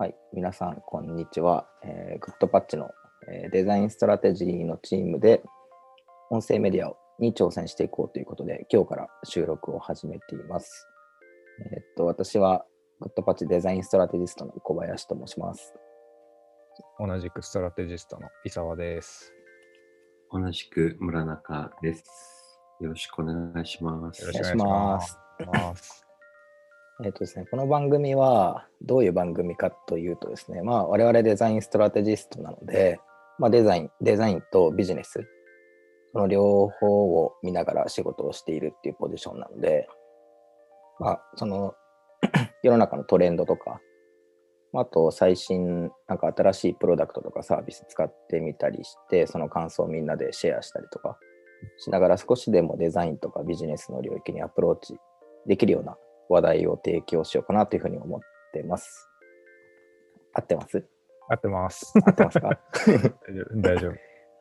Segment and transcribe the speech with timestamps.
[0.00, 1.68] はい、皆さん、こんにちは。
[1.84, 2.88] えー、 Goodpatch の、
[3.28, 5.42] えーデザインストラテジーのチームで、
[6.30, 10.88] 音声メディアに挑戦していこうということで、今日から収録を始めています。
[11.70, 12.64] えーっと、私は、
[13.00, 15.74] Goodpatch デザインストラテジストの小林と申します。
[16.98, 19.34] 同じくストラテジストの伊沢です。
[20.32, 22.58] 同じく村中です。
[22.80, 24.22] よろしくお願いします。
[24.22, 25.14] よろしくお願いし
[25.46, 26.09] ます。
[27.02, 33.00] えっとですね、この番組はどういう番組かというとですね、まあ、我々デザインストラテジストなので、
[33.38, 35.26] まあ、デザイン、デザインとビジネス、
[36.12, 39.88] その両方を見ながら仕事をしているっていうポジションなので、
[40.98, 41.72] まあ、その
[42.62, 43.80] 世の中のトレンドとか、
[44.74, 51.18] あと最新、なんか新しいプロダクトとかサービス使ってみたりして、その感想をみんなでシェアしたりとか
[51.78, 54.96] しながら少しでもデザインとかビジネスの領域にアプローチ
[55.46, 55.96] できるような
[56.30, 58.20] 話題を提供しようかなというふうに思っ
[58.52, 59.08] てます。
[60.32, 60.86] 合ってます？
[61.28, 61.92] 合ってます。
[62.06, 62.58] 合ってますか？
[62.86, 63.60] 大丈夫。
[63.60, 63.92] 大丈夫。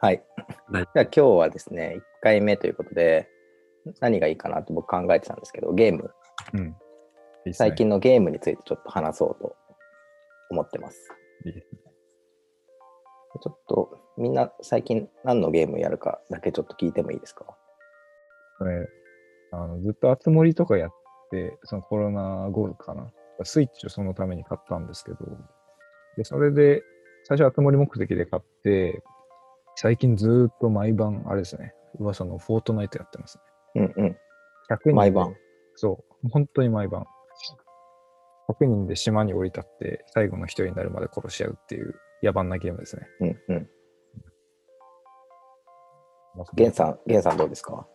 [0.02, 0.24] はい。
[0.72, 3.28] はいじゃあ今日はですね、1回目ということで、
[4.00, 6.12] 何がいいかなと僕考えてたんですけど、ゲーム、
[6.54, 6.76] うん。
[7.46, 9.56] ね最近のゲームについてちょっと話そうと
[10.52, 11.10] 思ってます。
[11.46, 11.80] いいですね
[13.42, 17.46] ちょっとみんな最近何のゲームやるかだけちょっと聞いてもいいですか？
[18.58, 18.88] これ
[19.52, 20.96] あのずっと熱盛とかやって、
[21.64, 23.12] そのコロナ後かな。
[23.44, 25.18] スイッチをそのために買ったんですけど、
[26.18, 26.84] でそれで
[27.24, 29.02] 最初熱盛目的で買って、
[29.76, 33.38] 最近ずーっと毎晩、あれですね、噂のフォートナイトやってます
[33.76, 33.84] ね。
[33.98, 34.10] うんうん。
[34.10, 34.16] 100
[34.80, 35.36] 人で毎晩。
[35.76, 37.06] そう、本当に毎晩。
[38.50, 43.08] 100人で島に降り立って、最後の一人になるまで殺し合うっていう野蛮なゲームですね。
[43.22, 43.70] うんうん。
[46.56, 47.88] ゲンさん、ゲンさんどうですか？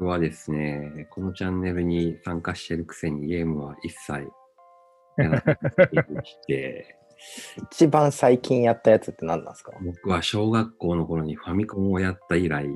[0.00, 4.26] 僕はですね、このチャンネルに参加してるくせにゲームは一切
[5.18, 6.96] やらないでして、
[7.70, 9.72] 一番最近やったやつって何なんですか？
[9.84, 12.66] 僕は小学校の頃にファミコンをやった以来、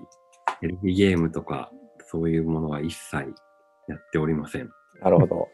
[0.61, 1.73] テレビゲームとか
[2.11, 3.17] そういうものは一切
[3.89, 4.69] やっておりません。
[5.01, 5.49] なるほど。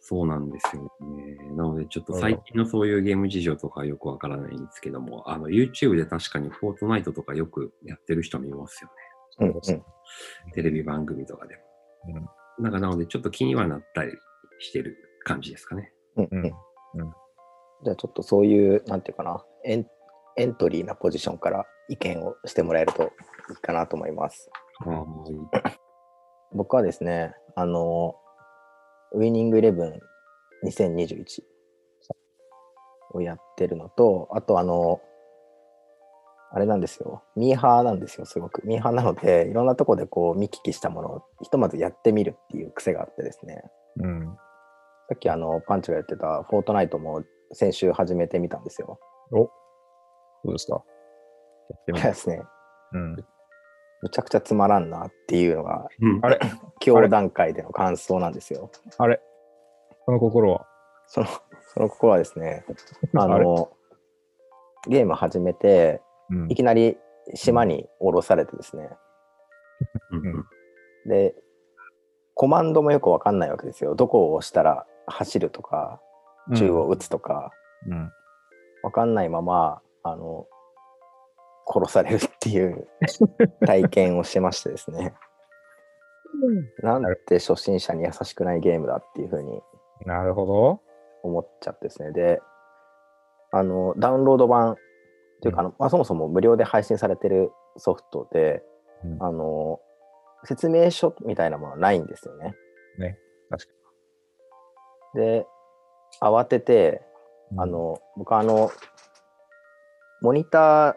[0.00, 0.84] そうなんですよ
[1.14, 1.36] ね。
[1.56, 8.94] なので、ちょっと最近のそういうゲーム事情とかはよくわからないんですけども、あの、YouTube で確かにフォートナイトとかよくやってる人見ますよね。
[9.38, 9.60] うんうん。
[10.52, 12.28] テレビ番組とかでも。
[12.58, 14.12] なんかなので、ちょっと気にはなったり
[14.58, 15.92] してる感じですかね。
[16.16, 16.52] うんうんうん
[17.82, 19.86] じゃあちょっとそういう、なんていうかな、エン
[20.36, 23.06] エントリーなポジションから意見をしてもらえるとい
[23.54, 24.50] いかなと思います。
[24.80, 25.06] は
[26.52, 28.14] 僕はですね、あの、
[29.12, 29.98] ウイニングイレブン
[30.66, 31.24] 2021
[33.12, 35.00] をやってるのと、あとあの、
[36.52, 38.66] あれなんですよ、ミーハーなんですよ、すごく。
[38.66, 43.62] ミーハーなので、いろんなとこでこう見聞きしたものをひとまずやってみるっていう癖があってですね、
[44.02, 44.36] うん。
[45.08, 47.22] さっきあの、パンチが言ってたフォートナイトも
[47.52, 48.98] 先週始めてみたんですよ。
[49.32, 49.50] おど
[50.46, 50.82] うですか
[51.70, 52.00] やってみま。
[52.00, 52.42] これですすね、
[52.92, 53.16] うん。
[54.02, 56.40] むちゃくちゃつまらんなっていうのが、うんあれ？
[56.84, 58.70] 今日段階での感想なんですよ。
[58.98, 59.20] あれ？
[60.04, 60.66] その心は？
[61.06, 61.26] その、
[61.74, 62.64] その心はですね、
[63.14, 63.70] あの、
[64.88, 66.00] ゲーム始めて、
[66.30, 66.96] うんいきなり
[67.34, 68.88] 島に降ろされてですね、
[71.06, 71.34] で、
[72.34, 73.94] コマンドもよくわかんないわけですよ。
[73.94, 76.00] どこを押したら走るとか、
[76.54, 77.50] 銃を撃つとか、
[77.86, 78.10] うん。
[78.82, 80.46] わかんないまま、あの、
[81.66, 82.88] 殺されるっていう
[83.66, 85.14] 体験をしてましてですね。
[86.82, 89.60] なんて初心者に優しくないゲームだっていうふうに
[90.06, 90.80] なるほど。
[91.22, 92.12] 思っちゃってですね。
[92.12, 92.40] で、
[93.52, 94.76] あの、ダウンロード版
[95.40, 98.62] というか、あのまあ、そもそも無料で配信されてるソフトで、
[99.04, 99.80] うんあの、
[100.44, 102.54] 説明書みたいなものはないんですよね。
[102.98, 103.18] ね。
[103.48, 103.70] 確か
[105.14, 105.46] で、
[106.22, 107.02] 慌てて、
[107.50, 107.58] に。
[107.60, 108.70] あ、の、僕はあの、
[110.22, 110.94] モニター、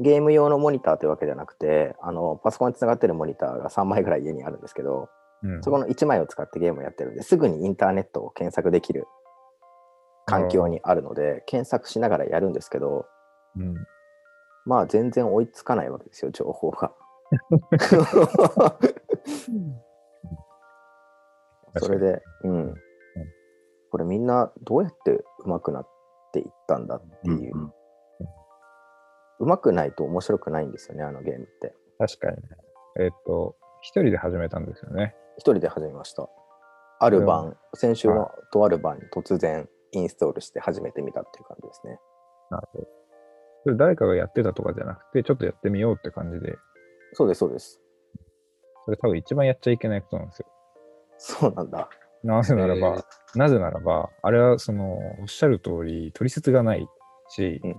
[0.00, 5.08] ゲーム用のモニターというわけじゃなくて、あの、パソコンにつながってるモニターが3枚ぐらい家にあるんですけど、
[5.42, 9.06] うん、そこの1枚を使ってゲームをやってるんで、すぐにインターネットを検索できる
[10.26, 13.06] 環境にあるので、検索しながらやるんですけど、
[13.56, 13.74] うん。
[14.64, 16.92] まあ全然追いつかないわけですよ、情報が。
[21.76, 22.74] それで、うん。
[23.90, 25.88] これみんなどうやって上手くなっ
[26.32, 27.56] ていったんだっていう。
[27.56, 27.74] うん
[29.40, 31.74] 上手くないと面白くないんですよね、あのゲームって。
[31.98, 32.42] 確かにね。
[33.00, 35.14] えっ、と、一人で始めたんですよね。
[35.36, 36.28] 一人で始めました。
[37.00, 41.98] ある晩、先週のとある晩に突然インストールして始めてみたっていう感じですね。
[42.50, 42.88] なるほど。
[43.64, 46.56] それ誰かがやってたとかじゃなくて、ちょっとやってみようって感じで、
[47.14, 47.80] そうです、そうです。
[48.84, 50.46] それ多分一番やっちゃいけないことなんですよ。
[51.18, 51.88] そうなんだ。
[52.22, 53.04] なぜならば、えー
[53.36, 56.86] なぜならば、あれはその、おっしゃる通り、取説がない
[57.30, 57.70] し、うん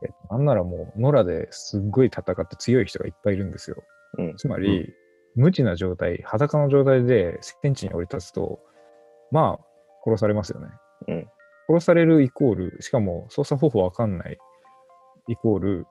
[0.00, 3.82] えなんならもう、野良ですっごい戦って強い人がいっぱいいるんですよ。
[4.18, 4.36] うん。
[4.36, 4.92] つまり、
[5.34, 8.60] 無知な状態、裸の状態で戦地に降り立つと、
[9.30, 9.64] まあ、
[10.04, 10.68] 殺されますよね。
[11.08, 11.28] うん。
[11.68, 14.38] 殺されるイコール、しかも操作方法わかんない
[15.28, 15.86] イコール、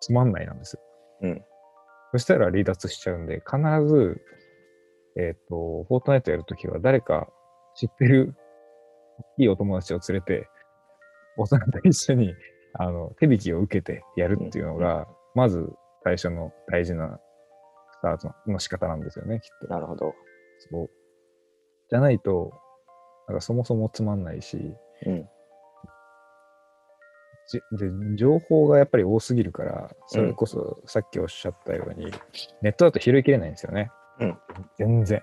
[0.00, 0.80] つまんないなんですよ。
[1.22, 1.44] うん。
[2.12, 4.20] そしたら離脱しちゃうんで、必ず、
[5.16, 7.28] えっ、と、フォートナイトやるときは誰か
[7.76, 8.34] 知ってる
[9.38, 10.48] いいお友達を連れて、
[11.36, 12.34] 大人と一緒に、
[12.74, 15.68] あの、手引きを受けてやるっていうのが、まず
[16.04, 17.18] 最初の大事な
[17.92, 19.68] スタートの仕方なんですよね、きっと。
[19.68, 20.14] なるほど。
[20.70, 20.90] そう。
[21.90, 22.52] じゃないと、
[23.28, 24.74] なんかそもそもつまんないし、
[25.06, 25.28] うん。
[28.16, 32.12] 情報がやっぱり多すぎるから、それこそさっきおっしゃったように、
[32.62, 33.90] ネットだと拾いきれないんですよね。
[34.20, 34.38] うん
[34.76, 35.22] 全然。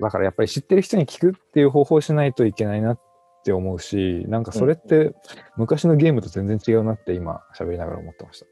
[0.00, 3.00] だからやっぱり知ってる人に聞くっていう方法をしないといけないなっ
[3.44, 5.14] て思うし、なんかそれって
[5.56, 8.46] 昔のゲームと全然違うなって今喋りながら思ってました。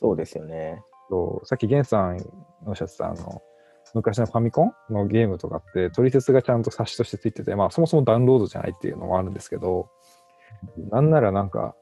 [0.00, 0.82] そうですよね。
[1.08, 2.18] そうさっきゲンさん
[2.66, 3.42] おっしゃってたあの、
[3.94, 9.88] 昔のファミコンのゲームとかって取説がちゃんと冊子としてついてて、まあそもそもダウンロードじゃないっていうのもあるんですけど、
[10.90, 11.74] なんならなんか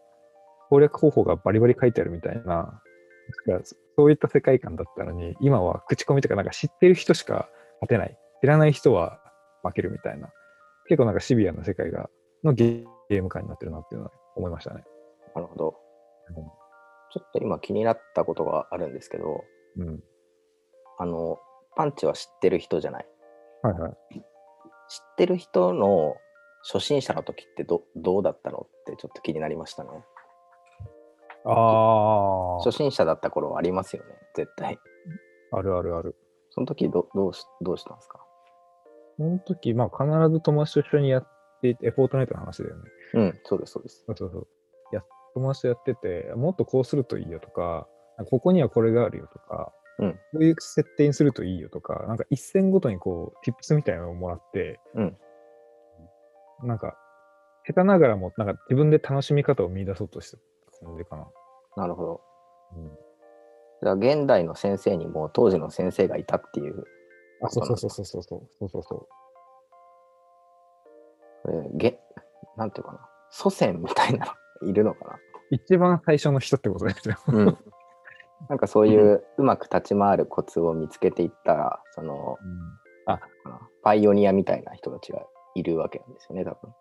[0.74, 2.82] 攻略方法がバリバリ書いてあるみたいな、
[3.96, 7.48] そういった世界観だったのに、今は口コミとかなんか知ってる人しか
[7.80, 8.18] 勝てない。
[8.40, 9.20] 知らない人は
[9.62, 10.32] 負けるみたいな。
[10.88, 12.10] 結構なんかシビアな世界が、
[12.42, 14.82] のゲゲーム感になってるなっていうのは思いましたね。
[15.36, 15.76] なるほど。
[16.36, 16.44] うん
[17.12, 19.44] ちょっと今気になったことがあるんですけど、
[19.76, 20.02] うん。
[20.98, 21.38] あの、
[21.76, 23.06] パンチは知ってる人じゃない。
[23.62, 23.92] はいはい。
[24.16, 24.24] 知っ
[25.16, 26.16] てる人の
[26.64, 29.90] 初心者の時ってどどうだったのってちょっと気になりましたね。
[31.46, 34.79] あ初心者だった頃はありますよね、絶対。
[35.52, 36.17] あ、あるあるある。
[36.50, 38.20] その時どどうしどうしたんですか？
[39.19, 41.29] その時、まあ必ず友達と一緒にやっ
[41.61, 42.82] ていて、えフォートナイトの話だよね。
[43.14, 44.05] うん、そうです、そうです。
[44.06, 44.46] そうそうそう。
[44.93, 45.02] や
[45.35, 47.88] 友達とやってて、もっとこうするといいよとか、
[48.31, 55.17] ここにはこれがあるよとか、うんこういう設定にするといいよとか、なんか一戦ごとにこう、tips みたいなのをもらって、うん
[56.64, 56.96] なんか、
[57.67, 60.38] 下手ながらも、なんか自分で楽しみ方を見出そうとして
[60.84, 61.26] た感じかな。
[61.76, 62.20] なるほど。
[62.76, 62.90] うん、
[63.82, 66.84] じゃあ現代の先生にも当時の先生がいたっていう、
[67.42, 69.06] あ、そうそうそうそうそうそうそうそうそう。
[71.42, 71.98] これげ
[72.56, 74.32] なんていうかな、祖先みたいなの
[74.69, 75.19] いるのか
[75.50, 77.16] 一番最初の人ってことですよ。
[77.26, 77.34] な。
[77.34, 77.58] うん。
[78.48, 82.38] なんかそういううまく立ち回るコツを見つけていった、その、
[83.06, 83.20] あ
[83.82, 85.22] パイオニアみたいな人たちが
[85.54, 86.75] いるわけなんですよね、多分。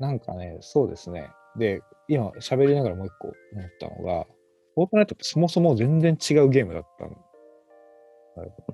[0.00, 1.30] なんかね、そうですね。
[1.56, 1.82] で、
[2.12, 4.26] 今喋りながらもう一個思ったのが、
[4.74, 7.16] フォートナイトってそもそも全然違うゲームだったの。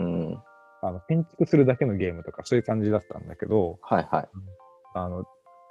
[0.01, 0.39] うん。
[0.83, 4.29] あの建築するだけのゲームとかそういう感じだったんだけど、はいはい。
[4.95, 5.25] あの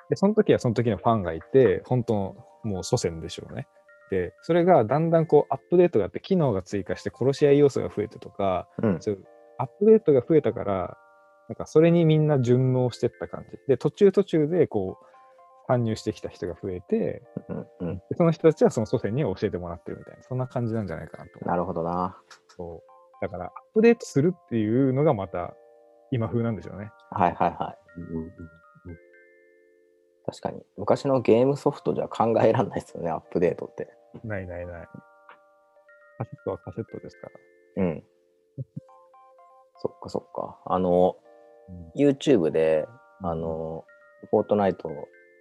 [0.09, 3.67] でその時はその時のファンがいて、本当のもう祖先でしょうね。
[4.09, 9.01] で、それがだんだんこうアップデートがあって、機能が追加して殺し合い要素が増えてとか、うん。
[9.01, 9.25] そういう
[9.57, 10.97] アップデートが増えたから、
[11.49, 13.57] なんかそれにみんな順応してった感じ。
[13.67, 15.05] で、途中途中でこう、
[15.67, 17.97] 参入してきた人が増えて、うんうん。
[17.97, 21.45] でその人たちはその祖先に教えてもらってるみたいな、そんな感じなんじゃないかなと。
[21.45, 22.17] なるほどな。
[22.55, 25.53] そうだから、アップデートするっていうのがまた
[26.11, 26.91] 今風なんでしょうね。
[27.11, 28.01] はいはいはい。
[28.01, 28.31] うんうん
[30.27, 30.61] 確かに。
[30.75, 33.87] 昔のゲームソフトじゃ考えられないですよね、アップデートって。
[34.25, 34.87] ないないない。
[36.17, 37.27] カセットはカセットですか
[37.77, 37.83] ら。
[37.83, 38.03] うん。
[39.79, 40.59] そっかそっか。
[40.65, 41.15] あの、
[41.95, 42.85] YouTube で、
[43.21, 43.85] あの、
[44.29, 44.89] フォートナイト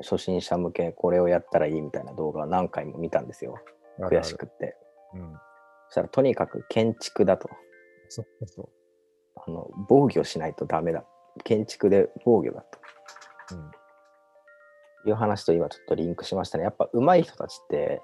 [0.00, 3.56] 初心者向けこれをやったらいいみたいな動画を何回も見たんですよ。
[3.98, 4.76] 悔しくって。
[5.14, 5.32] うん。
[5.88, 7.48] そしたらとにかく建築だと。
[8.08, 8.68] そうそうそ
[9.46, 11.04] あの防御しないとダメだ。
[11.44, 12.78] 建築で防御だと。
[15.04, 15.08] う。
[15.08, 16.64] いう話と今ちょっとリンクしましたね。
[16.64, 18.02] やっぱ上手い人たちって。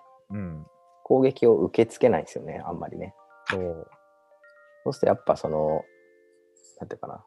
[1.04, 3.14] 攻撃を受け付けないんですよね、あんまりね。
[3.50, 3.90] そう。
[4.84, 5.82] そうするとやっぱその、
[6.80, 7.24] なんていうかな。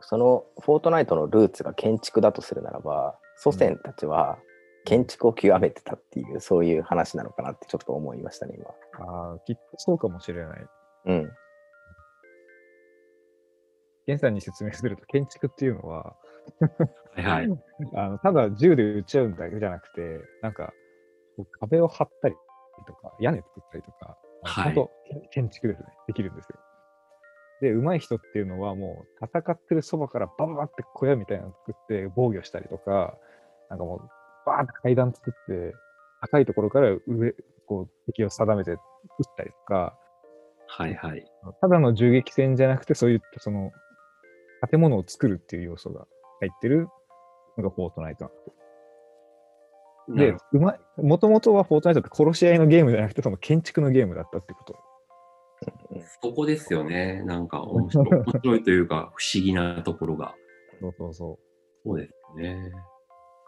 [0.00, 4.38] そのフォートナイトのルーツが建築だとするならば、祖先たちは
[4.84, 9.06] 建築を極めてたっていう、そういう話なのかなってちょっと思いましたね、今。
[9.06, 10.66] ああ、きっとそうかもしれない。
[11.06, 11.30] うん。
[14.06, 16.16] ゲンさんに説明すると、建築っていうのは、
[17.14, 17.48] はいはい。
[17.94, 20.72] あのただ銃で撃っちゃうんだけじゃなくて、なんか、
[21.60, 22.34] 壁を張ったり
[22.86, 24.90] とか、屋根作ったりとか、はい本当
[25.30, 25.86] 建築ですね。
[26.08, 26.58] できるんですよ。
[27.62, 33.16] で、上手い人っていうのはもう戦ってるそばからバンバンって小屋みたいなの作って防御したりとか、
[33.70, 34.00] なんかもう
[34.44, 35.72] バーンって階段作って、
[36.20, 37.34] 高いところから上、
[37.66, 38.78] こう敵を定めて撃っ
[39.36, 39.96] たりとか、
[40.66, 41.24] はいはい。
[41.60, 43.70] ただの銃撃戦じゃなくて、そういったその、
[44.68, 46.06] 建物を作るっていう要素が
[46.40, 46.88] 入ってる
[47.56, 48.54] のがフォートナイトなんですよ
[50.08, 54.91] でうまい、もともとはフォートナイトって殺し合いのゲームじゃなくて、その建築のゲームだったってこと。
[56.22, 57.22] そこですよね。
[57.24, 60.34] なんか面白い 面白いというか、不思議なところが。
[60.80, 61.38] そうそうそう。
[61.84, 62.70] そうですよね。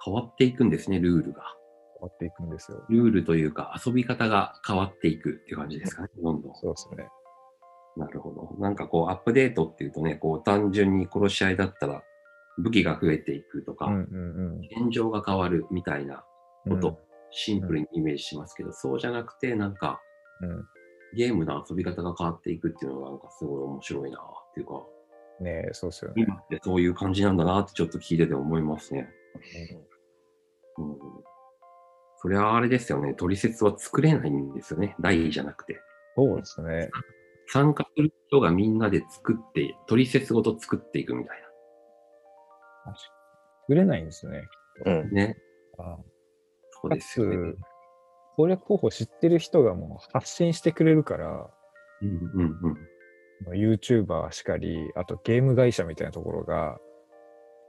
[0.04, 1.56] 変わっていくんですね、ルールが。
[2.00, 2.84] 変わっていくんですよ。
[2.88, 6.54] ルールというか、遊び方が変わっていくっていう感じですかね、どんどん。
[6.56, 7.08] そうですね。
[7.96, 8.56] なるほど。
[8.58, 12.02] なんかこう、アップデートっていうとね、こう、単純に殺し合いだったら、
[12.58, 16.24] 武器が増えていくとか、うんうん現状が変わるみたいな
[16.66, 16.74] うん。
[16.74, 16.98] こと、
[17.30, 20.00] シンプルにイメージしますけど、そうじゃなくて、なんか、
[20.40, 20.64] うん。
[21.14, 24.74] ゲームの遊び方が変わっていくっていうのが、なんかすごい面白いなっていうか、
[25.40, 25.46] うん。
[25.46, 26.22] ねえそうですよね。
[26.22, 29.08] 今ってそういう感じなんだなってちょっと聞いてて思いますね。
[30.78, 30.96] うん。
[32.18, 35.80] それはあれですよね、取説は作れないんですよね、台じゃなくて。
[36.16, 36.90] そうですね。
[37.48, 41.44] 参加する人がみんなで作って、取説ごと作っていくみたい
[43.66, 44.46] 作れないんですね。
[44.84, 44.94] うん。
[44.94, 45.26] な。
[45.26, 45.36] ね。
[45.78, 45.96] あ
[46.70, 47.54] そうですよね。
[48.36, 51.50] 攻略方法知ってる人がもう発信してくれるから、
[52.02, 52.78] うんうんうん。
[53.44, 56.78] まあ YouTuber しかり、あとゲーム会社みたいなところが、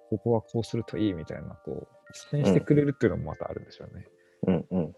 [0.10, 4.05] ここはこうするといいみたいな、こう、発信してくれるっていうのもまたあるんですよね。
[4.48, 4.95] うんうん。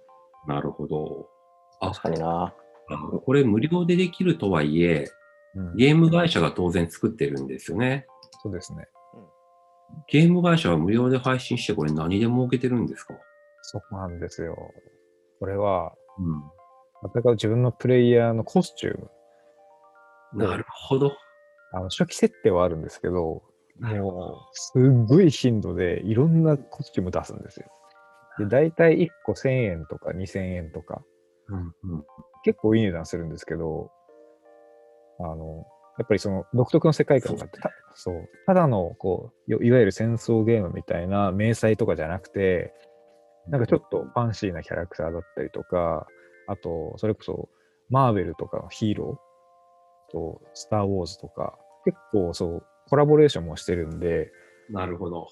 [0.48, 1.30] なるほど。
[1.80, 2.54] あ確かにな。
[2.90, 5.06] あこれ無料でできるとはいえ、
[5.56, 8.06] うんゲーム会社が当然作ってるんですよね。
[8.44, 8.88] そうですね。
[10.08, 13.16] ゲーム会社は無料で配信してこれ何で儲けてるんですか？
[13.64, 14.56] そこなんですよ。
[15.40, 19.10] これは、う戦う自分のプレイヤーのコスチューム、
[20.36, 20.40] ん。
[20.40, 21.12] なるほど。
[21.74, 23.44] あの初期設定はあるんですけど、
[23.80, 27.68] もう、すっごい頻度でいろんなコスチューム出すんですよ。
[28.40, 31.02] で、大体1個1000円とか2000円とか、
[31.50, 31.60] うん
[31.96, 32.04] うん。
[32.44, 33.92] 結構いい値段するんですけど、
[35.20, 35.66] あの、
[35.98, 42.74] やっぱりその独特の世界観があって、たそう、ただのこう、いいわゆる戦争ゲームみたいな明細とかじゃなくて、
[43.50, 46.08] なんかちょっとファンシーなキャラクターだったりとか、
[46.48, 47.50] あと、それこそ、
[47.90, 54.32] マーベルとかのヒーローと、スター・ウォーズとか、結構そう、コラボレーションもしてるんで、
[54.70, 55.28] なるほど。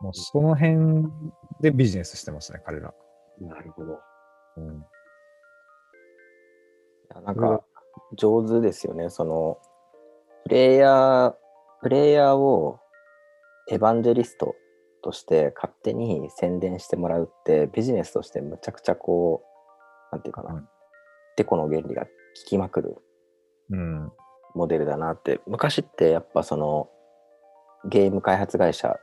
[0.00, 1.06] もうその辺
[1.60, 2.92] でビジネスしてますね、彼ら。
[3.40, 3.98] なるほど。
[4.56, 4.64] うん。
[4.64, 4.80] い
[7.14, 7.64] やなんか、
[8.16, 9.10] 上手ですよね。
[9.10, 9.58] その、
[10.44, 11.34] プレイヤー、
[11.82, 12.78] プレイヤーを
[13.70, 14.54] エヴァンジェリスト
[15.02, 19.42] として勝手に宣伝してもらうって、ビジネスとしてむちゃくちゃこ
[20.12, 20.68] う、なんていうかな、うん
[21.34, 22.08] てこの原理が効
[22.46, 22.96] きまくる
[23.70, 24.12] うん。
[24.54, 25.40] モデルだなって。
[25.46, 26.90] 昔ってやっぱその、
[27.88, 28.96] ゲーム開発会社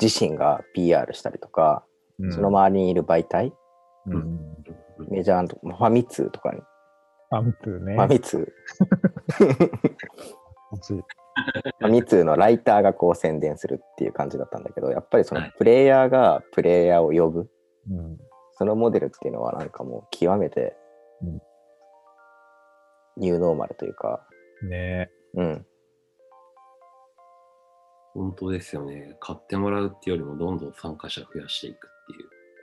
[0.00, 1.84] 自身が PR したりとか、
[2.18, 3.52] うんその周りにいる媒体、
[4.06, 4.40] うん。
[5.10, 6.60] メジャーとファミ通とかに。
[7.30, 8.52] ファミ通、
[10.72, 11.00] 欲しいファミ通
[12.24, 17.50] のライターがこう宣伝するっていう感じだったんだけど、やっぱりそのはいプレイヤーがプレイヤーを呼ぶ、
[17.90, 18.18] うん。
[18.52, 20.76] そのモデルっていうのはなんかもう極めて
[21.22, 21.40] うん
[23.16, 24.26] ニューノーマルというか、
[24.68, 25.66] ねうん、
[28.14, 29.16] 本当ですよね。
[29.20, 31.90] 買ってもらうっていうよりもどんどん参加者増やしていくっ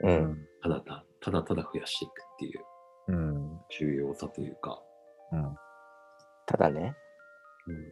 [0.00, 0.14] ていう。
[0.14, 0.16] う、え。
[0.18, 2.64] ん、ただたただただ増やしていくっていう
[3.08, 3.60] うん。
[3.78, 4.80] 重要さというか。
[5.32, 5.56] うん。
[6.46, 6.94] ただね、うん、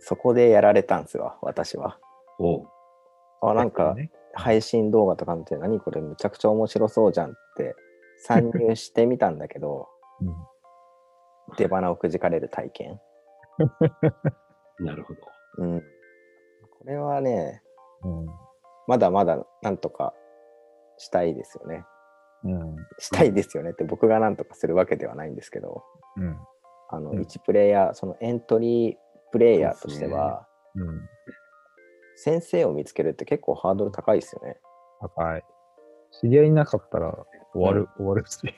[0.00, 1.98] そこでやられたんですよ、私は。
[2.38, 2.68] おう
[3.42, 4.10] あ、なんかね。
[4.34, 7.74] 配信動画とか見て、何これむちゃくちゃ面白そうじゃんって
[8.18, 9.88] 参入してみたんだけど、
[10.20, 10.34] うん
[11.56, 13.00] 出花をくじかれる体験。
[14.80, 15.20] なるほど。
[15.58, 15.80] うん。
[15.80, 17.62] これはね、
[18.02, 18.26] うん。
[18.88, 20.12] まだまだなんとか
[20.98, 21.84] したいですよね。
[22.44, 22.76] うん。
[22.98, 25.84] したいですよねって僕がなんとかするわけではないんですけど、
[26.16, 26.36] うん。
[26.88, 28.96] あの、うん1プレイヤー、そのエントリー
[29.32, 31.08] プレイヤーとしては、うん。
[32.16, 34.58] 先生を見つけるって結構ハードル高いですよね。
[35.00, 35.44] 高い。
[36.20, 37.14] 知り合いいなかったら
[37.52, 38.38] 終わる、終わるし。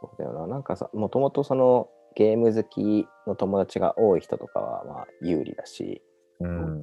[0.00, 0.46] そうだよな。
[0.46, 6.02] なんかさ、もともとそのゲーム好きの友達が多い人とかはまあ有利だし、
[6.40, 6.82] うん。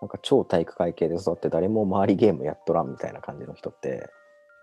[0.00, 4.08] なんか超体育会系で育って誰も周りゲームやっとらんみたいな感じの人って、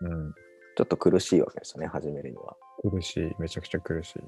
[0.01, 0.33] うん。
[0.77, 2.57] ちょっと苦しいわけですよね、始めるには。
[2.89, 3.35] 苦しい。
[3.39, 4.19] めちゃくちゃ苦しい。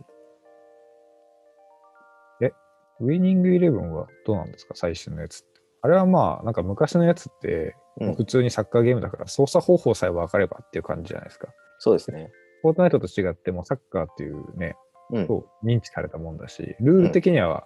[2.41, 2.51] え、
[2.99, 4.73] ウィニングイレブンはどうなんですか？
[4.75, 5.47] 最新のやつって。
[5.81, 11.47] あれはまあ、なんか昔のやつって、うん普通にサッカーゲームだから操作方法さえ分かればっていう感じじゃないですか。
[11.79, 12.29] そうですね。
[12.61, 14.75] フォートナイトと違ってもサッカーっていうね、
[15.11, 15.27] うん。
[15.27, 17.65] そう認知されたもんだし、ルール的には、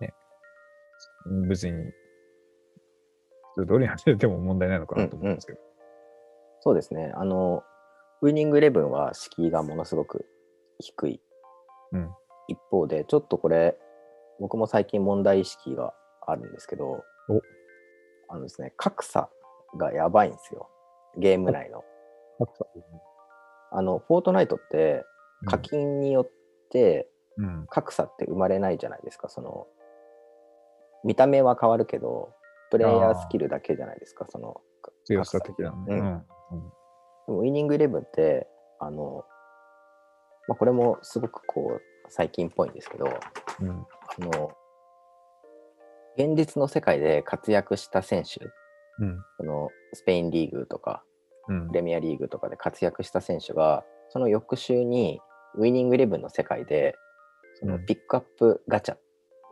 [0.00, 0.12] ね、
[1.48, 1.72] 別に、
[3.54, 5.58] 普通通りに走れても問題ないのかなと思うんですけど。
[6.60, 7.12] そうですね。
[7.14, 7.62] あの、
[8.22, 10.26] ウィニングイレブンは敷居がものすごく
[10.78, 11.20] 低い。
[11.92, 12.10] うん
[12.48, 13.78] 一方で、ちょっとこれ、
[14.40, 15.94] 僕も最近問題意識が
[16.26, 17.40] あるんですけど、お
[18.28, 19.30] あのですね、格差
[19.78, 20.68] がやばいんですよ。
[21.16, 21.84] ゲーム内の。
[23.70, 25.04] あの、フォートナイトって
[25.46, 26.30] 課金によっ
[26.70, 27.66] てうん。
[27.68, 29.28] 格差って生まれないじゃないですか。
[29.28, 29.66] その、
[31.04, 32.34] 見た目は変わるけど、
[32.70, 34.26] プレイヤースキルだけじゃないですか。
[34.28, 34.60] その、
[35.04, 35.76] 強さ的なね。
[35.88, 36.72] うんうん。
[37.26, 38.46] でもウイニングイレブンって、
[38.80, 39.24] あの、
[40.48, 43.06] まあ、これもすごくこう、最近っぽいんですけど、
[43.60, 43.70] うん。
[43.70, 43.84] あ
[44.18, 44.50] の、
[46.16, 48.44] 現実の世界で活躍した選手、
[48.98, 49.18] うん。
[49.38, 51.02] そのスペインリーグとか、
[51.48, 55.20] うんプレミアリーグとかで活躍した選手が、その翌週に
[55.56, 56.94] ウイニングイレブンの世界で、
[57.54, 58.96] そのうんピックアップガチャ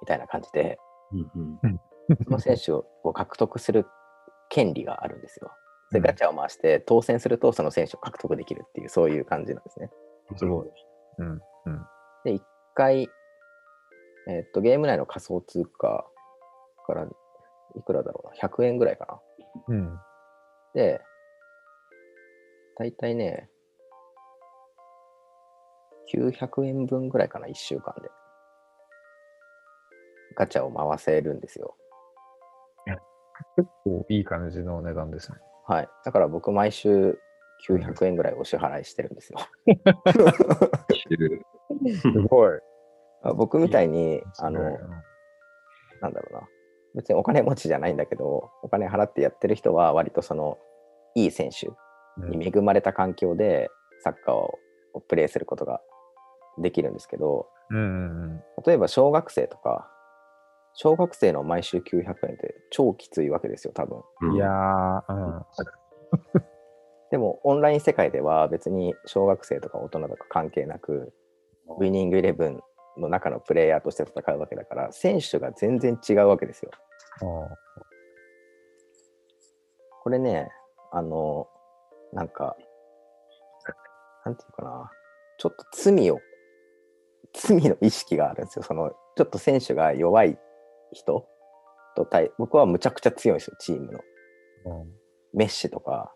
[0.01, 0.79] みたいな感じで、
[1.13, 1.81] うんうん
[2.25, 2.85] その選手を
[3.15, 3.87] 獲得する
[4.49, 5.51] 権利があるんですよ。
[5.93, 9.91] で、うんガチャを回して当選するとその選手を獲得できるっていう、そういう感じなんですね。
[10.37, 10.69] すごい。
[11.19, 11.29] うん。
[11.29, 11.41] うん。
[12.25, 12.43] で、一
[12.75, 13.09] 回、
[14.29, 16.07] えーっと、ゲーム内の仮想通貨
[16.87, 19.21] からいくらだろうな、100円ぐらいかな。
[19.69, 19.99] うん。
[20.75, 21.01] で、
[22.77, 23.51] 大体ね、
[26.15, 28.09] 900円分ぐらいかな、1週間で。
[30.37, 31.77] ガチャを回せるんですよ。
[33.57, 35.39] 結構いい感じの値段ですね。
[35.71, 35.89] はい。
[36.05, 37.17] だから僕、毎週
[37.69, 39.39] 900円ぐらいお支払いしてるんですよ。
[40.93, 41.43] してる
[42.01, 42.51] すごい。
[43.23, 44.63] あ僕みたいに、あの、
[46.01, 46.49] なんだろうな。
[46.97, 50.59] 別にお金持ちじゃないんだけど、お金払ってやってる人は、割とその、
[51.15, 53.69] いい選手うんに恵まれた環境で
[54.03, 54.59] サッカーを
[55.09, 55.81] プレーすることが
[56.59, 57.81] できるんですけど、うんう
[58.35, 59.90] ん例えば小学生とか、
[60.83, 64.01] 小学生の毎週900円って超きついわけですよ、多分。
[64.23, 64.37] うん。
[64.37, 65.47] いやー、うん。
[67.13, 71.13] でも、オンライン世界では別に小学生とか大人とか関係なく、
[71.67, 72.63] ウィニングイレブン
[72.97, 76.71] の中のプレイヤーとして戦うわけだから、選手が全然違うわけですよ。
[76.73, 77.55] あ
[80.03, 80.49] これね、
[80.93, 81.47] あの、
[82.15, 82.57] なんか、
[84.25, 84.91] なんていうかな、
[85.37, 86.19] ちょっと罪を、
[87.35, 88.63] 罪の意識があるんですよ。
[88.63, 90.39] その、ちょっと選手が弱い
[90.93, 91.27] 人
[91.97, 93.99] と対、僕はむちゃくちゃ強いんですよ、チームの。
[93.99, 94.03] ー
[94.83, 95.01] うん
[95.33, 96.13] メッシとか、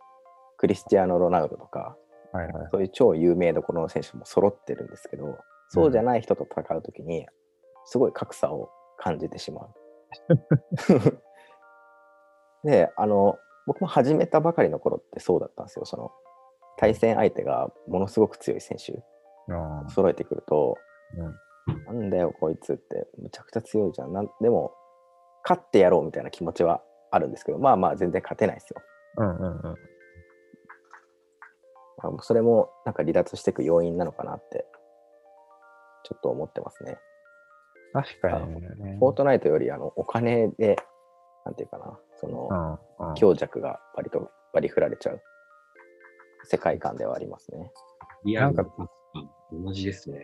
[0.57, 1.97] クリスティアーノ・ロナウドとか、
[2.33, 2.69] はいはい。
[2.71, 7.27] そういう超有名どころの選手も揃ってるんですけど、そうじゃない人と戦うときに、
[7.85, 9.75] すごい格差を感じてしまう。
[12.69, 15.85] で、あの、僕も始めたばかりの頃ってそうだったんですよ。
[15.85, 16.11] その、
[16.77, 19.01] 対戦相手がものすごく強い選手
[19.91, 20.77] 揃えてくると、
[21.17, 21.35] うん
[21.67, 24.73] なんだよこいつってむちゃくちゃ強いじゃんなんでも
[25.45, 28.83] 勝ってやろうみたいな気持ちはあるんですけどまあまあ全然勝てないですよ
[29.19, 29.63] うんうんうん。
[32.03, 34.67] まあそれもなんか離脱していく要因なのかなって
[36.05, 36.99] ちょっと思ってますね
[37.93, 38.97] 確かにね。
[38.99, 40.77] フォートナイトよりあのお金で
[41.45, 45.23] なんていうかなそのうんうん強弱が割と割り振られちゃう
[46.45, 47.71] 世界観ではありますね
[48.27, 48.67] いや、なんか
[49.53, 50.19] 同じですね。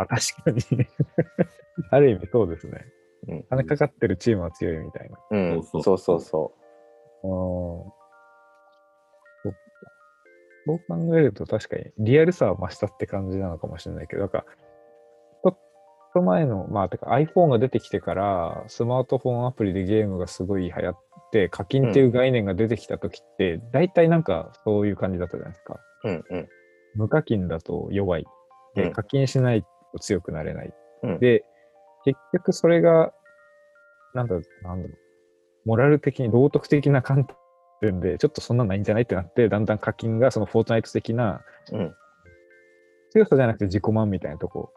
[0.00, 0.86] あ、確かに。
[1.90, 2.86] ある意味そうですね。
[3.28, 5.18] うん、金かかってるチームは強いみたいな。
[5.30, 6.54] うん、そそううそうそうそ
[9.42, 9.58] そっか
[10.66, 14.44] そう考えると確かにリアルさは増したって感じなのかもしれないけど、なんか、
[15.42, 15.58] ちょっ
[16.12, 20.98] と前の、まあ、てか iPhone が出てきてから、スマートフォンアプリでゲームがすごい流行っ
[21.32, 25.80] て、課金っていう概念が出てきた時って、大体なんかそういう感じだったじゃないですか。
[26.04, 26.48] ううんうん
[26.96, 28.24] 無課金だと弱い。
[28.74, 30.74] で、うん課金しないと強くなれない。
[31.02, 31.44] うんで、
[32.04, 33.12] 結局それが、
[34.14, 34.98] なんだ、なんだろう、
[35.64, 37.26] モラル的に道徳的な観
[37.80, 41.94] 点で、ちょっとそんなんないんじゃないってなって、だんだん課金がそのフォートナイト的なうん
[43.10, 44.72] 強さじゃなくて自己満みたいなとこ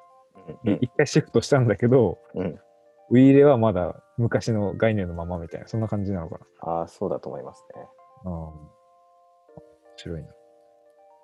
[0.66, 2.60] うんに一回シフトしたんだけど、うん
[3.10, 7.82] ウィーレはまだ昔の概念のままみたいな、そんな感じなのかああそうだと思いますね
[8.26, 8.32] な。
[8.32, 8.38] うん。
[8.38, 8.54] 面
[9.96, 10.28] 白いな。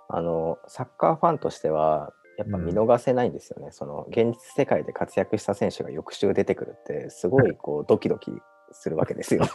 [0.09, 8.31] あのサッカーファンとしてはやっぱ見逃せないんですよね、その現実世界で活躍した選手が翌週出てくるってすごい こうドキドキ
[8.71, 9.43] するわけですよ。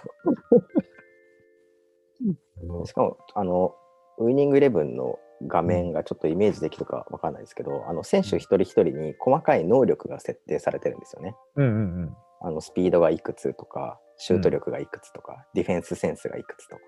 [2.85, 3.75] しかもあの
[4.19, 11.37] ウイニングイレブンの画面がちょっとイメージできるかわかんないですけど、あの選手一人一人に細かい能力が設定されてるんですよね。
[11.57, 12.17] うんうんうん。
[12.41, 16.83] あのスピードがいくつとか、シュート力がいくつとか、ディフェンスセンスがいくつとか。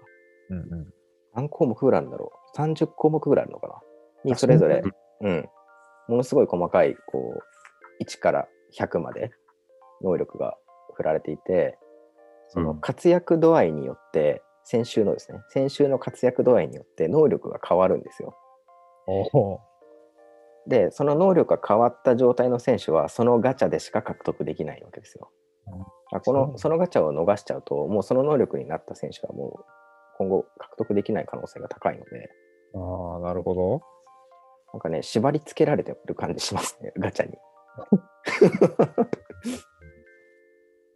[0.51, 0.95] うんうん。
[1.35, 3.75] 何項目ぐらいあるんだろう ?30 項目ぐらいあるのかな？
[4.25, 4.83] にあそれぞれ
[5.21, 5.49] うん。
[6.11, 7.41] ものすごい細かい、こ
[8.01, 9.31] う、1から100まで
[10.03, 10.57] 能力が
[10.95, 11.79] 振られていて、
[12.49, 18.37] そのうん活躍度合いによって、先週のですね、先週の活躍度合いによって能力が変わるんですよ。
[20.67, 25.31] で、その能力が変わった状態の選手は、そのガチャでしか獲得できないわけですよ。
[25.69, 29.65] うんあこのそのガチャを逃しちゃうと、もうその能力になった選手はもう
[30.19, 32.31] 今後獲得できない可能性が高いので、
[32.75, 33.83] ああ、なるほど。
[34.73, 37.37] なんかね、縛り付けられてる感じしますね、 ガチャに。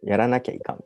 [0.09, 0.83] やらなきゃいかん。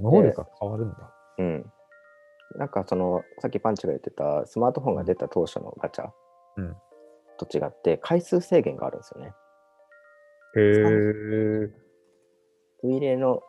[0.00, 1.14] 能力が変わるんだ。
[1.38, 1.72] うん。
[2.56, 6.10] なんかその、さっきパンチが言ってたスマートフォンが出た当初のガチャ
[6.56, 6.76] うん
[7.38, 9.32] と違って、回数制限があるんですよね。
[10.56, 11.70] へえ。
[12.82, 13.42] ウイレの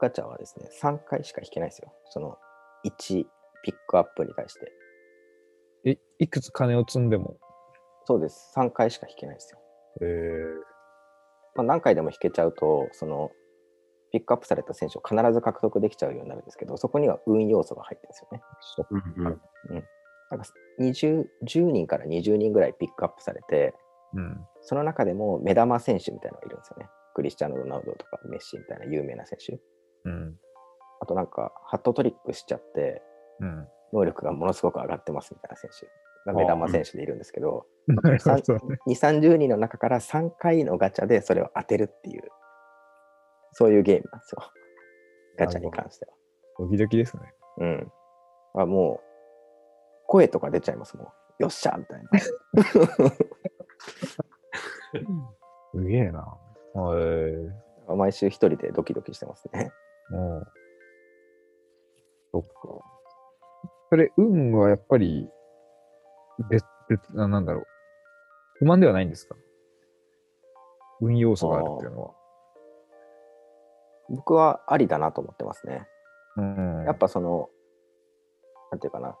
[0.00, 1.92] ガチャはですね、3回しか引けないですよ。
[2.10, 2.38] その
[2.86, 3.24] 1
[3.62, 4.72] ピックアップに対して。
[5.84, 7.36] え、いくつ金を積んでも？
[8.04, 8.52] そうです。
[8.56, 9.58] 3回しか引けないですよ。
[10.02, 10.44] へえ。
[11.54, 13.30] まあ、何回でも引けちゃうと、その
[14.12, 19.02] ピックアップされた選手を必ず獲得できちゃうようになるんですけど、そこには運要素が入ってるんですよね。
[19.68, 19.84] うんうん
[20.30, 20.46] なんか
[20.80, 23.74] 20 10人から20人ぐらいピックアップされて、
[24.14, 24.46] うん。
[24.62, 26.88] その中でも目玉選手みたいなのがいるんですよね。
[27.14, 29.60] クリスチャーノ・ロナウドとかメッシみたいな有名な選手。
[30.06, 30.34] うん。
[31.00, 33.02] あとなんかハットトリックしちゃって、
[33.40, 33.68] うん。
[33.94, 35.86] 能力がものすごく上がってますみたいな選手
[36.26, 38.78] が目玉選手でいるんですけど、なるほ2、 どね。
[38.88, 42.22] 30人の中から3回のガチャでそれを当てるっていう、
[43.52, 44.42] そういうゲームなんですよ。
[45.38, 46.12] ガチャに関しては。
[46.58, 47.22] ドキドキですね。
[47.58, 47.92] うん。
[48.56, 49.04] あもう、
[50.06, 51.06] 声とか出ちゃいますもん。
[51.38, 52.10] よっしゃみたいな。
[55.72, 56.38] すげえな。
[57.88, 59.72] 毎週一人でドキドキしてますね。
[60.10, 60.44] うん。
[62.32, 62.93] そっか。
[63.94, 65.30] それ、運はやっぱり、
[66.50, 67.64] 別、別、ななんだろう。
[68.58, 69.36] 不満ではないんですか？
[71.00, 72.10] 運要素があるっていうのは。
[74.08, 75.86] 僕はありだなと思ってますね。
[76.36, 76.84] うん。
[76.86, 77.48] やっぱその、
[78.72, 79.10] なんていうかな。
[79.10, 79.16] ま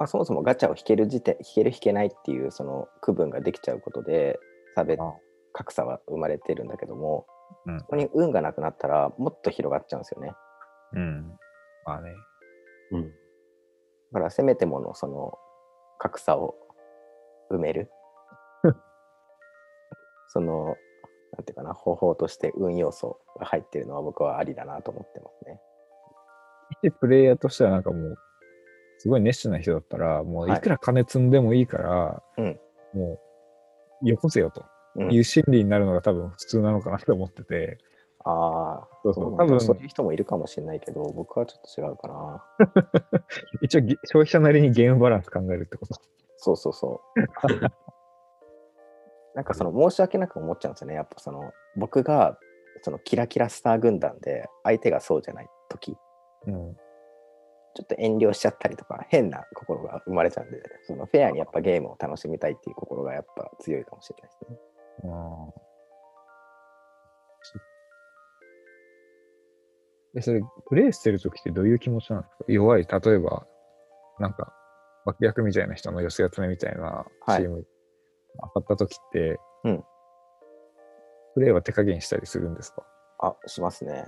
[0.00, 4.38] あ、そもそもガチャを引ける時点、引ける引けないっていうその区分ができちゃうことで、
[4.74, 5.14] 差別あ、
[5.54, 7.24] 格差は生まれてるんだけども、
[7.64, 10.32] うんそこに運がなくなったらもっと広がっちゃうんですよね。
[10.92, 11.38] うん。
[11.86, 12.12] まあね。
[12.92, 13.19] うん。
[14.12, 15.38] だからせめてものその
[15.98, 16.54] 格差を
[17.50, 17.90] 埋める。
[20.28, 20.76] その、
[21.36, 25.60] なんていうかな、方法として運要素が入ってるのは僕はありだなと思ってますね。
[26.82, 28.16] で、プレイヤーとしてはなんかもう、
[28.98, 30.58] すごい熱心な人だったら、もうはい。
[30.58, 32.60] いくら金積んでもいいから、うん。
[32.92, 33.20] も
[34.02, 34.64] う、よこせよと。
[34.96, 35.12] うん。
[35.12, 37.78] いう心理になるのが多分普通なのかなと思ってて、
[38.24, 42.44] ああ、そうそう、多分そういう人もいるかもしれないけど、僕はちょっと違うかな。
[43.62, 45.94] 一応ぎ消費者なりにゲームバランス考えるってこと。
[46.36, 47.20] そうそうそう。
[49.34, 50.94] なんかその申し訳なく思っちゃうんですよね。
[50.94, 52.38] やっぱその僕が
[52.82, 55.96] そのキラキラスター軍団で相手がそうじゃない時
[56.46, 56.76] うん。
[57.74, 64.58] ちょっと遠慮しちゃったりとか変な心が生まれちゃうんでそのフェアにやっぱゲームを楽しみたいっていう心がやっぱ強いかもしれないですね。
[65.04, 65.69] ああ。
[70.14, 72.44] で、それ、プレイしてるときってどういう気持ちなんですか？
[72.48, 73.46] 弱い、例えば、
[74.18, 74.52] なんか、
[75.06, 77.64] 脇役みたいな人の寄せ集めみたいなはいチーム、
[78.54, 79.84] 当たったときって、うん
[81.34, 82.84] プレイは手加減したりするんですか？
[83.20, 84.04] あしますね。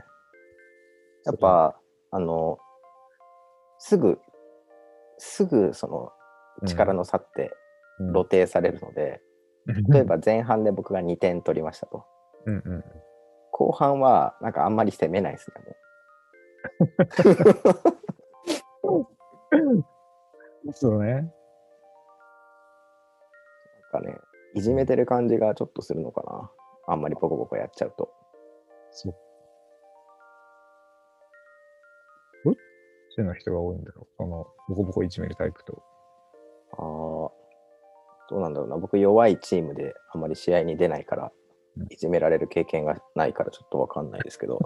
[1.24, 1.78] やっぱ
[2.10, 2.58] あの
[3.78, 4.18] すぐ
[5.18, 6.10] すぐその
[6.66, 7.52] 力の差って
[8.00, 9.22] うん露呈されるので、
[9.88, 12.04] 例えば前半で僕が2点取りましたと。
[12.46, 12.84] うんうん。
[13.52, 15.76] 後半はなんかあんまり攻めないですね。
[20.72, 21.12] そうね。
[21.12, 21.32] なん
[23.92, 24.16] かね、
[24.54, 26.50] いじめてる感じがちょっとするのかな。
[26.86, 28.10] あんまりボコボコやっちゃうと。
[28.90, 29.14] そう。
[32.44, 32.54] どっ
[33.14, 34.06] ちの人が多いんだろう？
[34.16, 35.82] その、ボコボコいじめるタイプと。
[36.72, 37.32] ああ、ど
[38.38, 38.76] うなんだろうな。
[38.78, 41.32] 僕弱いチームであんまり試合に出ないから
[41.76, 44.58] うん、いじめられる経験がないからちょっとわかんないですけど。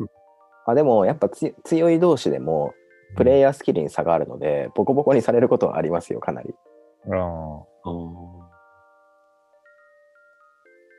[0.66, 2.74] あでもやっぱつ強い同士でも
[3.16, 6.54] プレイヤースキルに差があるので、ボコボコにされることはありますよ、かなり。
[7.10, 7.64] ああ、ああ。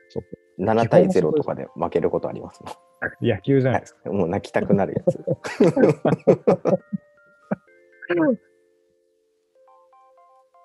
[0.08, 0.28] そっか。
[0.58, 2.74] 7対0とかで負けることありますもん。
[3.20, 4.10] 野球じゃないですか。
[4.10, 5.22] もう泣きたくなるやつ。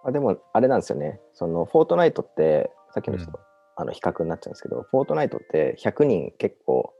[0.03, 1.19] あでも、あれなんですよね。
[1.33, 3.35] その、フォートナイトって、さっきの人、うん
[3.77, 6.93] あの比較になっちゃうんですけど、フォートナイトって100人結構、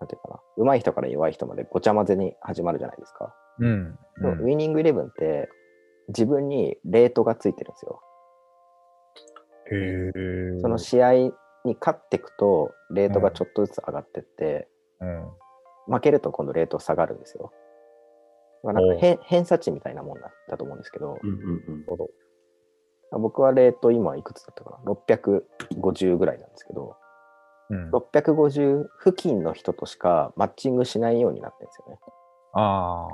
[0.00, 3.34] なんていうかな、上手い人から弱い人までごちゃ混ぜに始まるじゃないですか。
[3.60, 3.98] うん。
[4.20, 5.48] でもウィニングイレブンって、
[6.08, 8.00] 自分にレートがついてるんですよ。
[9.70, 9.76] へ
[10.56, 10.60] え。
[10.60, 11.12] その試合
[11.64, 14.68] に勝っていくと、レートがちょっとずつ上がってって、
[15.00, 15.30] うん。
[15.86, 17.52] 負けると今度レート下がるんですよ。
[18.64, 21.84] なんか偏偏差値みたいなもんだったと思うんですけど、うんうんうん。
[21.86, 22.08] ほど。
[23.12, 26.96] 僕はレート今いくつだったかな ?650 ぐらいなんですけど、
[27.70, 27.90] うん。
[27.90, 31.98] 650付近の人としかマッチングしないようになってるんですよね。
[32.54, 33.08] あ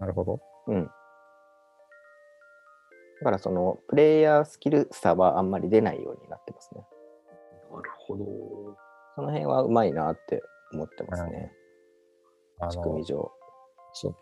[0.00, 0.40] なるほど。
[0.66, 0.84] うん。
[0.84, 0.90] だ
[3.24, 6.86] からそのプレイヤースキル差はあんまり出ないようになってますね。
[7.70, 8.24] なるほど。
[9.16, 11.52] その辺はうまいなって思ってますね。
[12.60, 13.30] あの仕組み、上。
[13.92, 14.16] そう。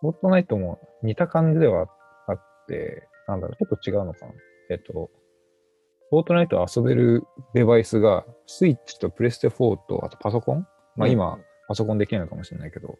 [0.00, 1.86] フォートナイトも似た感じでは
[2.26, 4.32] あって、なんだろう、ちょっと違うのかな。
[4.70, 5.08] えっと、
[6.12, 10.66] フォートナイト遊べるデバイスが、スイッチとプレステ4と、あとパソコン？
[10.94, 12.98] まあうん今、パソコンできないのかもしれないけど。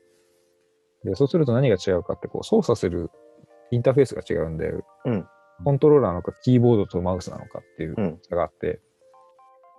[1.05, 3.11] で、そうすると何が違うかって、こう、操作する
[3.71, 4.73] インターフェースが違うんで、
[5.05, 5.27] うん。
[5.63, 8.19] コントローラーなのか、キーボードとマウスなのかっていううん。
[8.23, 8.81] 差があって、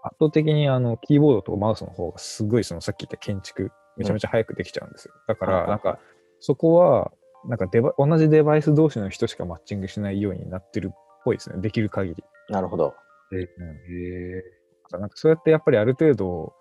[0.04, 5.14] 圧倒的にあの、キーボードとマウスの方がすごい、そのさっき言った建築、めちゃめちゃ早くできちゃうんですよ。
[5.28, 5.98] だから、なんか、
[6.40, 7.12] そこは、
[7.48, 11.60] なんかデバ、同じデバイス同士の人しかマッチングしないようになってるっぽいですね。
[11.62, 12.24] できる限り。
[12.50, 12.94] なるほど。
[13.42, 14.44] え。
[14.92, 16.54] なんかそうやってやっぱりある程度、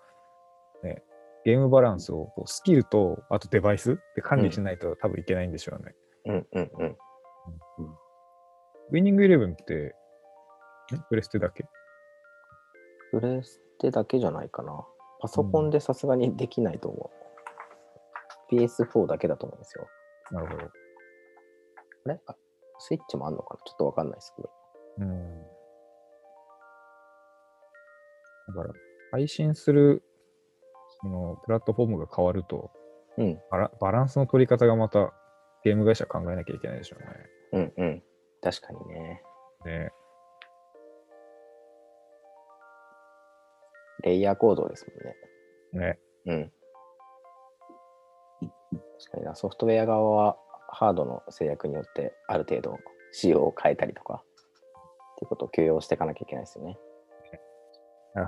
[0.83, 1.03] ね、
[1.45, 5.95] ゲームバランスをこうスキルと、あとデバイスで管理しないと多分いけないんでしょうね。
[6.25, 6.97] うんうんうん。
[8.91, 9.95] ウィニングイレブンって、
[10.95, 11.65] んプレステだけ？
[13.11, 14.85] プレステだけじゃないかな。
[15.21, 17.11] パソコンでさすがにできないと思
[18.51, 18.55] う。
[18.55, 19.87] PS4 だけだと思うんですよ。
[20.31, 20.65] なるほど。
[20.65, 22.19] あれ？
[22.27, 22.35] あ
[22.79, 23.59] スイッチもあんのかな？
[23.65, 24.49] ちょっとわかんないですけど。
[24.99, 25.43] うん。
[28.47, 28.73] だから、
[29.11, 30.03] 配信する、
[31.01, 32.71] その、プラットフォームが変わると、
[33.17, 33.39] うん。
[33.51, 35.13] バラバランスの取り方がまた、
[35.63, 36.97] ゲーム会社考えなきゃいけないでしょ
[37.53, 38.03] ううんうん。
[38.41, 39.23] 確かにね。
[39.65, 39.71] ね。
[39.79, 39.91] ね
[44.03, 44.85] レイヤーコードです
[45.73, 45.87] もんね。
[45.87, 45.99] ね。
[46.25, 46.51] うん。
[48.99, 50.37] 確かにな、ソフトウェア側は
[50.69, 52.77] ハードの制約によってある程度
[53.11, 56.77] 仕様を変えたりとか、っていうことを許容していかなきゃいけないですよね。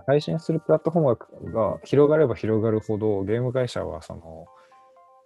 [0.08, 4.46] 配信するプラットフォームが広がれば広がるほど、ゲーム会社は、その、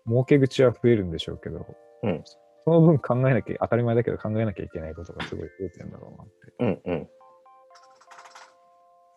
[0.07, 1.65] 儲け口は増えるんでしょうけど、
[2.03, 2.23] うん
[2.65, 6.27] その分考えなきゃ、当たり前だけど考えなきゃいけないことがすごい増えてるんだろうなっ
[6.77, 6.83] て。
[6.87, 7.09] うんうん。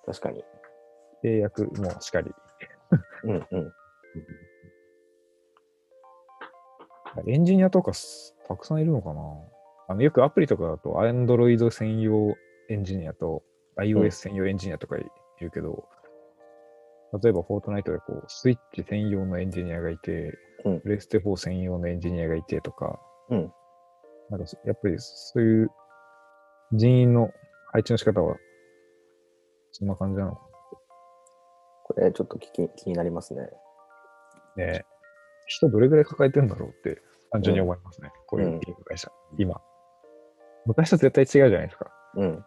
[0.06, 0.44] 確かに。
[1.24, 2.30] 契約もしかり。
[3.24, 3.72] うんうん。
[7.26, 9.20] エンジニアとかすたくさんいるのかな
[9.88, 12.34] あのよくアプリとかだと Android 専用
[12.70, 13.42] エンジニアと
[13.76, 15.04] う iOS ん専用エンジニアとかい
[15.42, 15.88] るけど、
[17.22, 20.32] 例えばフォートナイトでこうスイッチ専用のエンジニアがいて、
[20.64, 23.52] うんプレステ4専用のエンジニアがいてとか、うん
[24.30, 25.70] なんかそやっぱりそういう
[26.72, 27.30] 人員の
[27.72, 28.36] 配置の仕方は
[29.72, 30.40] そんな感じなのか
[31.84, 33.48] これちょっと聞き気になりますね。
[34.56, 34.84] ね。
[35.46, 38.10] 人どれぐらい抱えてるんだろうって単純に思いますね。
[38.26, 39.60] こういううんゲーム会社、今。
[40.66, 41.90] 昔と絶対違うじゃないですか。
[42.16, 42.44] うん。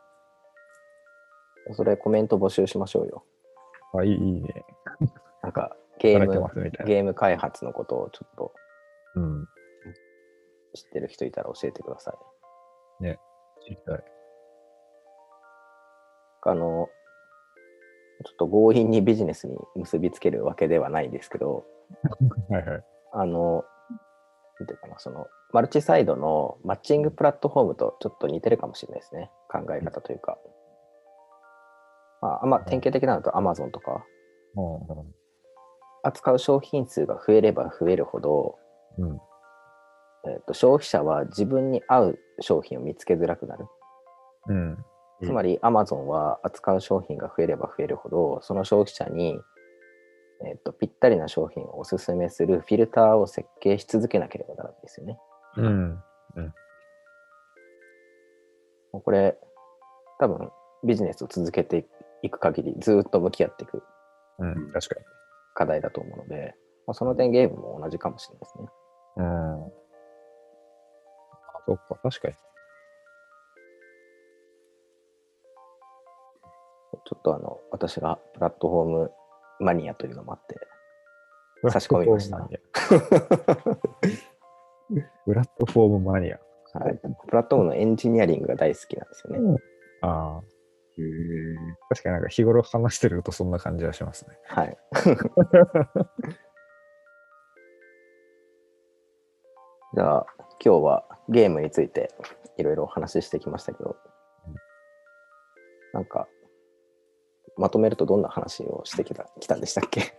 [1.73, 3.23] それコメント募集しましょうよ。
[3.93, 4.65] あ、いい、いいね。
[5.41, 6.61] なんかゲーム。
[6.85, 8.53] ゲーム開発のことをちょっと
[9.15, 9.47] うん。
[10.73, 12.15] 知ってる人いたら教えてください。
[13.63, 14.03] 知りたい。
[16.47, 16.89] あの、
[18.23, 21.65] ちょっと強引にビジネスに結びつけるわけではないですけど、
[22.49, 22.83] はいはい。
[23.13, 23.65] あの、
[24.59, 29.31] なんていうかな、その、マルチサイドのマッチングプラットフォームとちょっと似てるかもしれないですね。
[29.49, 30.37] 考え方というか。
[32.25, 34.03] まあ、あんま典型的なのと Amazon とか、
[36.03, 38.57] 扱う商品数が増えれば増えるほど、
[38.97, 39.09] うん。
[39.09, 39.19] うん。
[40.27, 43.65] えー、と消費者は自分に合う商品を見つけづらくなる。
[44.47, 44.55] うん。
[44.55, 44.85] うん
[45.23, 49.39] つまり Amazon は扱う商品が増えれば増えるほど、その消費者に、
[50.45, 55.17] えー、とぴったりな商品をおすすめするフィルターを設計し続けなければならないですよね。
[55.55, 56.03] うん。
[58.91, 59.37] もうこれ、
[60.19, 60.51] 多分
[60.83, 61.83] ビジネスを続けてい
[62.29, 63.83] く限りずっと向き合っていく
[64.39, 64.71] うん。
[64.71, 65.05] 確かに。
[65.53, 66.55] 課題だと思うので、
[66.87, 68.65] まあ、その点ゲームも同じかもしれないですね。
[69.17, 69.63] うん。
[69.63, 69.69] あ、
[71.65, 72.33] そっか、確かに。
[77.05, 79.11] ちょっとあの、私がプラットフォーム
[79.59, 80.59] マニアというのもあって、
[81.69, 82.37] 差し込みました
[85.25, 86.39] プラットフォームマニア。
[86.73, 89.59] はい、プラットフォームのエンジニアリングが大好きなんですよね。
[90.01, 90.54] ああ、へえ。
[91.89, 94.37] 確かになんか日頃話してるとそんな感じはしますね。
[94.47, 94.77] はい。
[99.95, 100.25] じゃあ、
[100.63, 102.13] 今日はゲームについて
[102.57, 103.95] いろいろお話ししてきましたけど、
[105.93, 106.27] なんか、
[107.57, 110.13] まとめるとどんな話をしてきたきたんでしたっけ？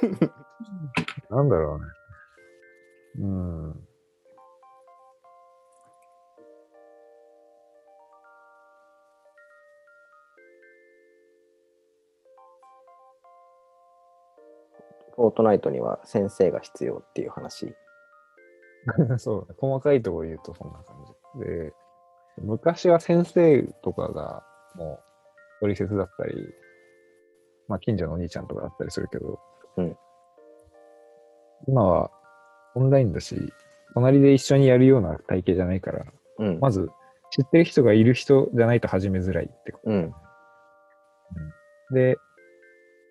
[1.30, 1.86] なんだろうね。
[3.18, 3.85] うん。
[15.16, 17.74] フォートナイトには先生が必要っていう話。
[19.18, 19.54] そう。
[19.56, 20.96] 細かいところ言うとそんな感
[21.34, 21.44] じ。
[21.44, 21.72] で、
[22.38, 25.00] 昔は先生とかがも
[25.58, 26.54] う取説だったり、
[27.66, 29.40] まあ近所のお兄ちゃんとかだったりするけど、
[29.76, 29.98] うん
[31.66, 32.10] 今は
[32.74, 33.52] オンラインだし、
[33.94, 36.04] 隣で一緒にやるような体系じゃないから、
[36.38, 36.60] うん。
[36.60, 36.90] まず
[37.30, 39.90] 知ってる人がいる人じゃないと始めづらいってこと。
[39.90, 40.14] うん。
[41.92, 42.16] で、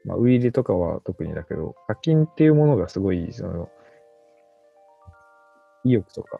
[0.05, 3.69] まあ、ウイイレとかは特にだけど、課金っていうものがすごい、その、
[5.83, 6.39] 意欲とか、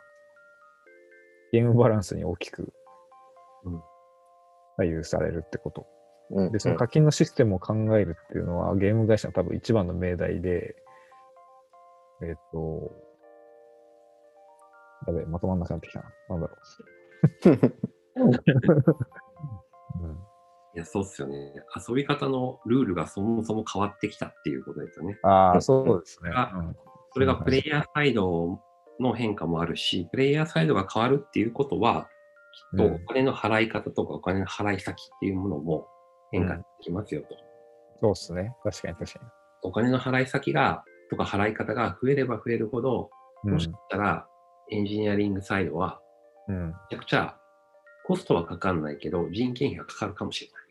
[1.51, 2.73] ゲームバランスに大きく
[3.63, 3.81] うん
[4.77, 5.87] 左右されるってこと。
[6.31, 6.51] うん。
[6.51, 10.75] で、その課金のシステムを考えるっていうのは、ゲーム会社の多分一番の命題で、
[12.21, 12.91] えっ、と、
[15.07, 16.11] やべえ、まとまんなくなってきたな。
[16.29, 16.55] なんだろ
[17.45, 17.49] う。
[20.01, 20.34] うん
[20.75, 21.53] いや、そうっすよね。
[21.87, 25.17] 遊び方のルールがそもそも変わってきたっていうことですよね。
[25.23, 26.31] ああ、そうですね。
[26.33, 26.75] あうん
[27.13, 28.59] それがプレイヤーサイド
[28.99, 32.09] の変化もあるし、プレイヤーサイドが変わるっていうことは、
[32.73, 35.87] きっとうんお金の払い方とかお金の払い先っていうものも
[36.31, 37.27] 変化してきますよと。
[38.01, 38.53] そうですね。
[38.65, 39.33] 確かに確か
[39.63, 43.09] お金の払い先が、とか払い方が増えれば増えるほど、
[43.45, 43.51] に。
[43.51, 44.27] もしかしたら
[44.71, 46.01] エンジニアリングサイドは、
[46.49, 46.67] うん。
[46.67, 47.37] めちゃくちゃ
[48.05, 50.64] コストはかかんないけど、人件費がかかるかもしれない。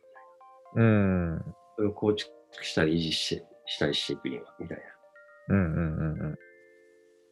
[0.74, 1.44] うん。
[1.76, 2.32] それを構築
[2.62, 4.78] したり維持ししたりしていくには、みたい
[5.48, 5.54] な。
[5.56, 6.38] うんうんうんうん。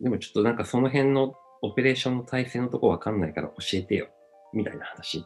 [0.01, 4.09] でもちょっとなんかその辺のオペレーションの体制のとこわかんないから教えてよ、
[4.53, 5.25] みたいな話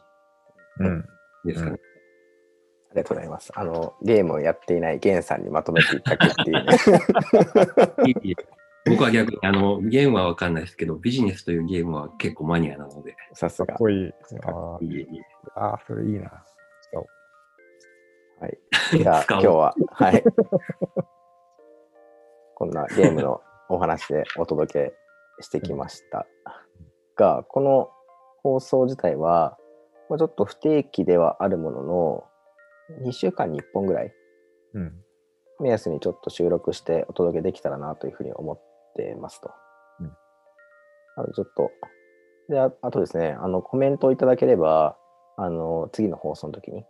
[0.79, 1.05] うん。
[1.45, 1.77] ですかね。
[2.91, 3.51] ありがとうございます。
[3.55, 6.65] あの、ゲームをやっていないゲンさんにまとめていただくっていう
[8.25, 8.35] ね。
[8.89, 13.77] 僕は逆にあのゲームはわかんないですけど、ビジネスというゲームは結構マニアなので、さすがかっ。
[13.77, 14.11] こいい。
[15.55, 16.45] ああそれいいな。
[18.39, 18.57] はい。
[18.97, 20.23] じゃあ、 今日は、はい。
[22.55, 24.93] こんなゲームのお話でお届け
[25.41, 26.27] してきました
[27.15, 27.91] が、この
[28.43, 29.57] 放送自体は、
[30.09, 32.23] まあちょっと不定期ではあるものの、
[33.01, 34.13] 2週間に1本ぐらい
[34.73, 35.03] うん。
[35.59, 38.59] 目安にちょっと収録してお届けできたらなというふうに思っ
[38.95, 39.51] てますと。
[39.99, 40.17] うん
[41.17, 41.71] なのでちょっと、
[42.47, 44.95] で、ああとですね、あの、コメントをいただければ、
[45.35, 46.85] あの、次の放送の時に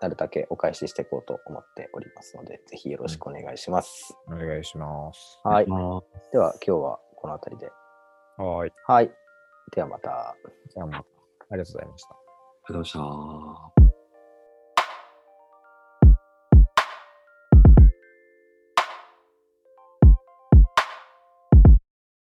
[0.00, 4.14] なるだけお返ししていこうと思っておりますので、ぜひよろしくお願いします。
[4.28, 5.40] お願いします。
[5.44, 5.66] はい。
[5.66, 7.70] まあでは、今日はこの辺りで。
[8.36, 8.72] はい。
[8.86, 9.10] はい。
[9.72, 10.36] ではまた。
[10.68, 11.04] じゃあまあ、
[11.50, 12.10] ありがとうございました。
[12.10, 12.16] あ
[12.68, 13.65] りがとうございました。